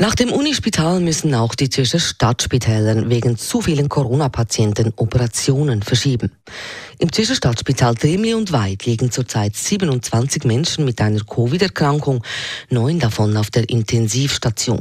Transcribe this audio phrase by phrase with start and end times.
[0.00, 6.30] Nach dem Unispital müssen auch die Zürcher Stadtspitäler wegen zu vielen Corona-Patienten Operationen verschieben.
[7.00, 12.22] Im Zürcher Stadtspital Dremli und Weid liegen zurzeit 27 Menschen mit einer Covid-Erkrankung,
[12.70, 14.80] neun davon auf der Intensivstation.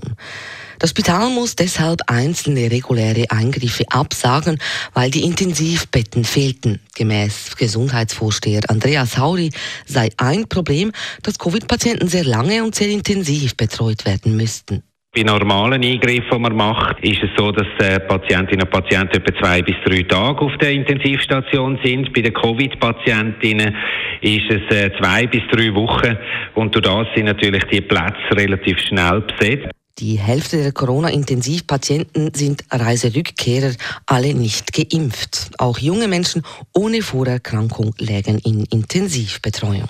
[0.77, 4.59] Das Spital muss deshalb einzelne reguläre Eingriffe absagen,
[4.93, 6.79] weil die Intensivbetten fehlten.
[6.93, 9.49] Gemäß Gesundheitsvorsteher Andreas Hauri
[9.87, 10.91] sei ein Problem,
[11.23, 14.83] dass Covid-Patienten sehr lange und sehr intensiv betreut werden müssten.
[15.17, 19.41] Bei normalen Eingriffen, die man macht, ist es so, dass äh, Patientinnen und Patienten etwa
[19.41, 22.13] zwei bis drei Tage auf der Intensivstation sind.
[22.13, 23.75] Bei den Covid-Patientinnen
[24.21, 26.15] ist es äh, zwei bis drei Wochen
[26.53, 29.71] und durch das sind natürlich die Plätze relativ schnell besetzt.
[29.97, 33.73] Die Hälfte der Corona-Intensivpatienten sind Reiserückkehrer,
[34.05, 35.49] alle nicht geimpft.
[35.57, 36.43] Auch junge Menschen
[36.75, 39.87] ohne Vorerkrankung lägen in Intensivbetreuung.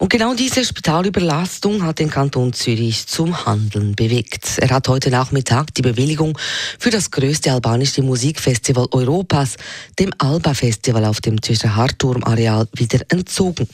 [0.00, 4.58] Und genau diese Spitalüberlastung hat den Kanton Zürich zum Handeln bewegt.
[4.58, 6.38] Er hat heute Nachmittag die Bewilligung
[6.78, 9.56] für das größte albanische Musikfestival Europas,
[9.98, 13.66] dem Alba Festival auf dem Zürcher Harturm-Areal, wieder entzogen.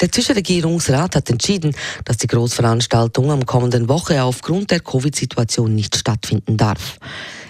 [0.00, 5.94] Der Zürcher Regierungsrat hat entschieden, dass die Großveranstaltung am kommenden Woche aufgrund der Covid-Situation nicht
[5.94, 6.98] stattfinden darf.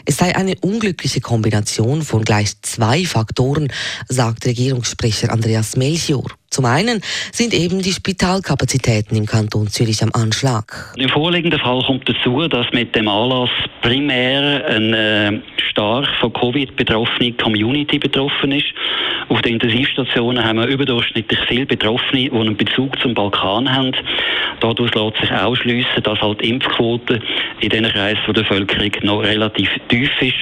[0.04, 3.72] Es sei eine unglückliche Kombination von gleich zwei Faktoren,
[4.10, 6.26] sagt Regierungssprecher Andreas Melchior.
[6.54, 7.00] Zum einen
[7.32, 10.94] sind eben die Spitalkapazitäten im Kanton Zürich am Anschlag.
[10.96, 13.50] Im vorliegenden Fall kommt dazu, dass mit dem Anlass
[13.82, 18.66] primär eine stark von Covid betroffene Community betroffen ist.
[19.30, 23.90] Auf den Intensivstationen haben wir überdurchschnittlich viele Betroffene, die einen Bezug zum Balkan haben.
[24.60, 27.20] Dadurch lässt sich ausschliessen, dass halt die Impfquote
[27.58, 30.34] in diesen Kreisen der Bevölkerung noch relativ tief ist.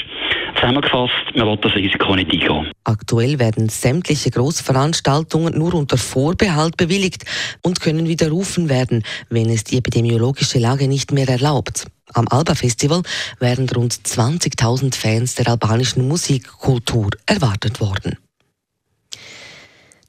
[0.54, 2.70] Zusammengefasst, man will das Risiko nicht eingehen.
[2.84, 7.24] Aktuell werden sämtliche Großveranstaltungen nur unter Vorbehalt bewilligt
[7.62, 11.86] und können widerrufen werden, wenn es die epidemiologische Lage nicht mehr erlaubt.
[12.14, 13.02] Am Alba Festival
[13.38, 18.18] wären rund 20.000 Fans der albanischen Musikkultur erwartet worden.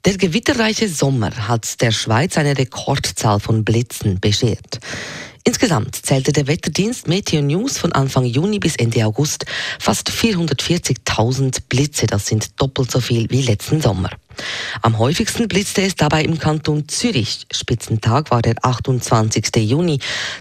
[0.04, 4.80] Der gewitterreiche Sommer hat der Schweiz eine Rekordzahl von Blitzen beschert.
[5.46, 9.44] Insgesamt zählte der Wetterdienst Meteo News von Anfang Juni bis Ende August
[9.78, 12.06] fast 440.000 Blitze.
[12.06, 14.08] Das sind doppelt so viel wie letzten Sommer.
[14.80, 17.46] Am häufigsten blitzte es dabei im Kanton Zürich.
[17.52, 19.54] Spitzentag war der 28.
[19.56, 19.98] Juni.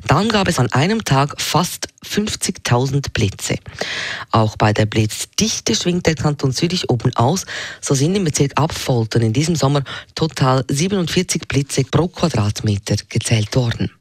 [0.07, 3.57] Dann gab es an einem Tag fast 50.000 Blitze.
[4.31, 7.45] Auch bei der Blitzdichte schwingt der Kanton Zürich oben aus.
[7.81, 9.83] So sind im Bezirk Abfoltern in diesem Sommer
[10.15, 13.91] total 47 Blitze pro Quadratmeter gezählt worden.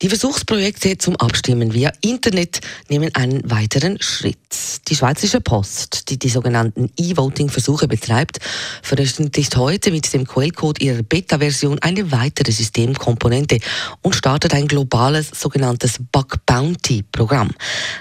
[0.00, 4.38] Die Versuchsprojekte zum Abstimmen via Internet nehmen einen weiteren Schritt.
[4.86, 8.38] Die Schweizerische Post, die die sogenannten E-Voting-Versuche betreibt,
[8.82, 13.58] veröffentlicht heute mit dem Quellcode ihrer Beta-Version eine weitere Systemkomponente
[14.00, 17.50] und startet ein globales sogenanntes Bug Bounty-Programm.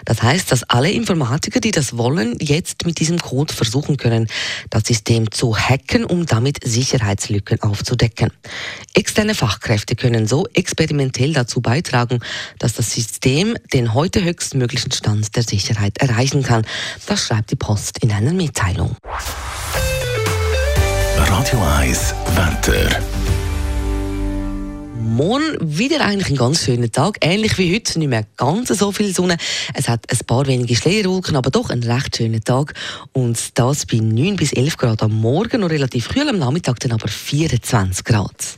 [0.05, 4.27] Das heißt, dass alle Informatiker, die das wollen, jetzt mit diesem Code versuchen können,
[4.69, 8.31] das System zu hacken, um damit Sicherheitslücken aufzudecken.
[8.93, 12.19] Externe Fachkräfte können so experimentell dazu beitragen, beitragen,
[12.59, 16.65] dass das System den heute höchstmöglichen Stand der Sicherheit erreichen kann.
[17.05, 18.95] Das schreibt die Post in einer Mitteilung.
[21.17, 22.99] Radio 1 Wetter.
[24.99, 27.17] Morgen wieder eigentlich ein ganz schöner Tag.
[27.21, 29.37] Ähnlich wie heute, nicht mehr ganz so viel Sonne.
[29.73, 32.73] Es hat ein paar wenige Schleierwolken, aber doch ein recht schöner Tag.
[33.13, 36.91] Und das bei 9 bis 11 Grad am Morgen und relativ kühl am Nachmittag dann
[36.91, 38.57] aber 24 Grad.